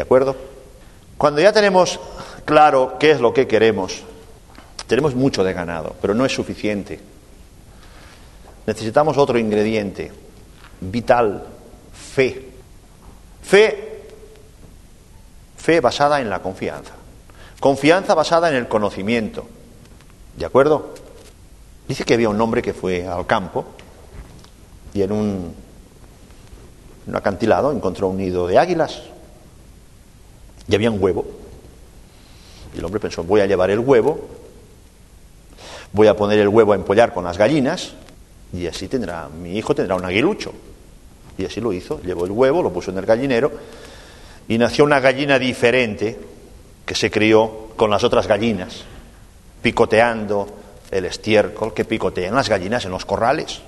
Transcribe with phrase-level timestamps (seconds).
[0.00, 0.34] ¿De acuerdo?
[1.18, 2.00] Cuando ya tenemos
[2.46, 4.00] claro qué es lo que queremos,
[4.86, 6.98] tenemos mucho de ganado, pero no es suficiente.
[8.66, 10.10] Necesitamos otro ingrediente
[10.80, 11.44] vital,
[11.92, 12.48] fe.
[13.42, 14.04] Fe,
[15.58, 16.94] fe basada en la confianza.
[17.60, 19.46] Confianza basada en el conocimiento.
[20.34, 20.94] ¿De acuerdo?
[21.88, 23.66] Dice que había un hombre que fue al campo
[24.94, 25.54] y en un,
[27.06, 29.02] un acantilado encontró un nido de águilas
[30.70, 31.26] y había un huevo.
[32.74, 34.28] Y el hombre pensó, voy a llevar el huevo,
[35.92, 37.94] voy a poner el huevo a empollar con las gallinas
[38.52, 40.52] y así tendrá, mi hijo tendrá un aguilucho.
[41.36, 43.50] Y así lo hizo, llevó el huevo, lo puso en el gallinero
[44.46, 46.18] y nació una gallina diferente
[46.86, 48.84] que se crió con las otras gallinas,
[49.62, 50.46] picoteando
[50.90, 53.60] el estiércol que picotean las gallinas en los corrales.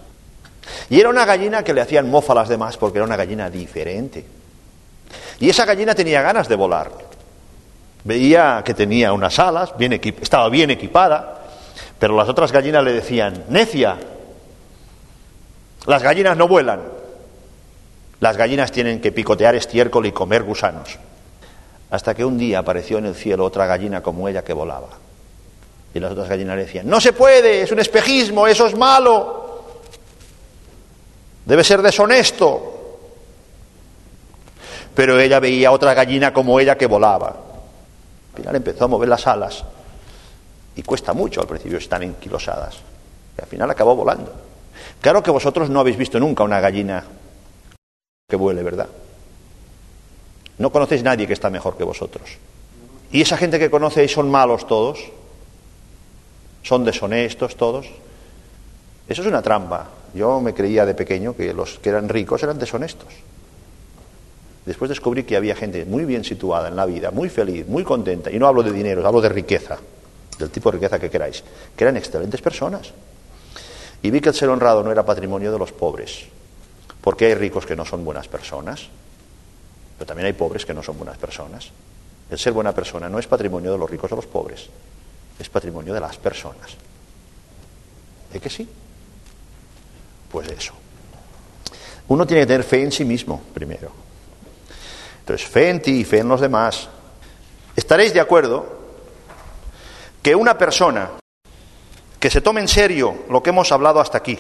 [0.91, 3.51] Y era una gallina que le hacían mofa a las demás porque era una gallina
[3.51, 4.25] diferente.
[5.43, 6.93] Y esa gallina tenía ganas de volar.
[8.05, 11.43] Veía que tenía unas alas, bien estaba bien equipada,
[11.99, 13.99] pero las otras gallinas le decían, necia,
[15.87, 16.83] las gallinas no vuelan.
[18.21, 20.97] Las gallinas tienen que picotear estiércol y comer gusanos.
[21.91, 24.91] Hasta que un día apareció en el cielo otra gallina como ella que volaba.
[25.93, 29.65] Y las otras gallinas le decían, no se puede, es un espejismo, eso es malo.
[31.45, 32.72] Debe ser deshonesto.
[34.95, 37.29] Pero ella veía otra gallina como ella que volaba.
[37.29, 39.65] Al final empezó a mover las alas.
[40.77, 42.77] Y cuesta mucho al principio, están enquilosadas.
[43.39, 44.33] Y al final acabó volando.
[45.01, 47.05] Claro que vosotros no habéis visto nunca una gallina
[48.29, 48.89] que vuele, ¿verdad?
[50.59, 52.39] No conocéis nadie que está mejor que vosotros.
[53.11, 55.11] Y esa gente que conocéis son malos todos,
[56.63, 57.87] son deshonestos todos.
[59.09, 59.89] Eso es una trampa.
[60.15, 63.13] Yo me creía de pequeño que los que eran ricos eran deshonestos.
[64.65, 68.31] Después descubrí que había gente muy bien situada en la vida, muy feliz, muy contenta,
[68.31, 69.79] y no hablo de dinero, hablo de riqueza,
[70.39, 71.43] del tipo de riqueza que queráis,
[71.77, 72.93] que eran excelentes personas.
[74.03, 76.27] Y vi que el ser honrado no era patrimonio de los pobres,
[77.01, 78.89] porque hay ricos que no son buenas personas,
[79.99, 81.71] pero también hay pobres que no son buenas personas.
[82.31, 84.69] El ser buena persona no es patrimonio de los ricos o los pobres,
[85.39, 86.77] es patrimonio de las personas.
[88.33, 88.69] ¿Es que sí?
[90.31, 90.73] Pues eso.
[92.09, 93.91] Uno tiene que tener fe en sí mismo, primero.
[95.23, 96.89] Entonces, fe en ti y fe en los demás.
[97.77, 98.67] Estaréis de acuerdo
[100.21, 101.11] que una persona
[102.19, 104.37] que se tome en serio lo que hemos hablado hasta aquí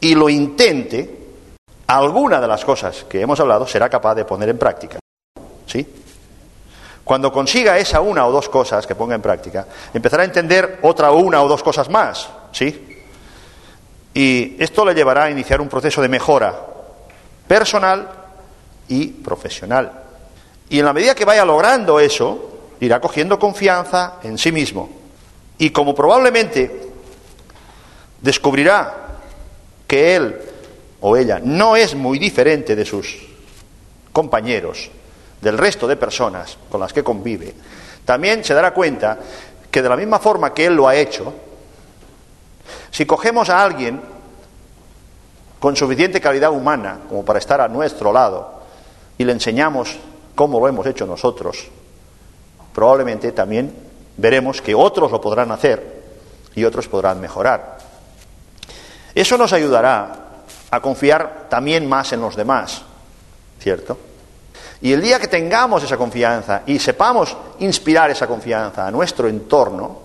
[0.00, 1.18] y lo intente,
[1.88, 5.00] alguna de las cosas que hemos hablado será capaz de poner en práctica.
[5.66, 5.84] ¿Sí?
[7.02, 11.10] Cuando consiga esa una o dos cosas que ponga en práctica, empezará a entender otra
[11.10, 12.28] una o dos cosas más.
[12.52, 13.02] ¿Sí?
[14.14, 16.54] Y esto le llevará a iniciar un proceso de mejora
[17.48, 18.08] personal
[18.88, 20.03] y profesional.
[20.68, 24.88] Y en la medida que vaya logrando eso, irá cogiendo confianza en sí mismo.
[25.58, 26.90] Y como probablemente
[28.20, 29.18] descubrirá
[29.86, 30.40] que él
[31.00, 33.16] o ella no es muy diferente de sus
[34.12, 34.90] compañeros,
[35.40, 37.54] del resto de personas con las que convive,
[38.04, 39.18] también se dará cuenta
[39.70, 41.32] que de la misma forma que él lo ha hecho,
[42.90, 44.00] si cogemos a alguien
[45.58, 48.62] con suficiente calidad humana como para estar a nuestro lado
[49.18, 49.96] y le enseñamos
[50.34, 51.66] como lo hemos hecho nosotros,
[52.74, 53.74] probablemente también
[54.16, 56.02] veremos que otros lo podrán hacer
[56.54, 57.78] y otros podrán mejorar.
[59.14, 60.24] Eso nos ayudará
[60.70, 62.82] a confiar también más en los demás,
[63.60, 63.96] ¿cierto?
[64.80, 69.98] Y el día que tengamos esa confianza y sepamos inspirar esa confianza a nuestro entorno,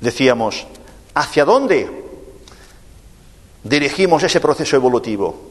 [0.00, 0.66] decíamos,
[1.14, 1.88] ¿hacia dónde
[3.62, 5.50] dirigimos ese proceso evolutivo?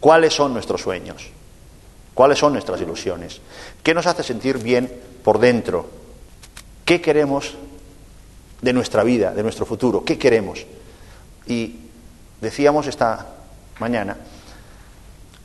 [0.00, 1.30] ¿Cuáles son nuestros sueños?
[2.20, 3.40] ¿Cuáles son nuestras ilusiones?
[3.82, 4.92] ¿Qué nos hace sentir bien
[5.24, 5.88] por dentro?
[6.84, 7.54] ¿Qué queremos
[8.60, 10.04] de nuestra vida, de nuestro futuro?
[10.04, 10.66] ¿Qué queremos?
[11.46, 11.76] Y
[12.38, 13.26] decíamos esta
[13.78, 14.18] mañana,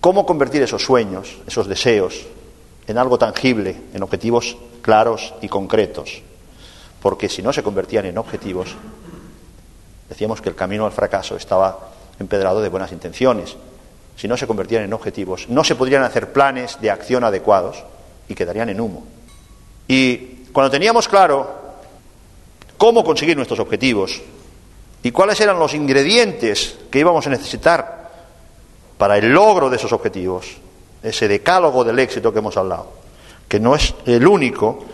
[0.02, 2.26] ¿cómo convertir esos sueños, esos deseos,
[2.88, 6.24] en algo tangible, en objetivos claros y concretos?
[7.02, 8.76] Porque si no se convertían en objetivos,
[10.10, 13.56] decíamos que el camino al fracaso estaba empedrado de buenas intenciones,
[14.16, 17.84] si no se convertían en objetivos, no se podrían hacer planes de acción adecuados
[18.28, 19.06] y quedarían en humo.
[19.88, 20.18] Y
[20.52, 21.66] cuando teníamos claro
[22.78, 24.22] cómo conseguir nuestros objetivos
[25.04, 28.12] y cuáles eran los ingredientes que íbamos a necesitar
[28.98, 30.58] para el logro de esos objetivos,
[31.04, 32.94] ese decálogo del éxito que hemos hablado,
[33.48, 34.86] que no es el único,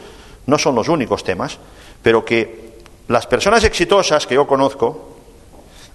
[0.48, 1.58] no son los únicos temas,
[2.02, 5.18] pero que las personas exitosas que yo conozco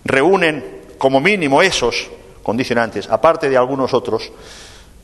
[0.04, 2.08] reúnen como mínimo esos
[2.46, 4.30] condicionantes, aparte de algunos otros,